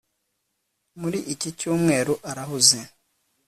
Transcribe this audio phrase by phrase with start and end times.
[0.99, 2.79] muri iki cyumweru arahuze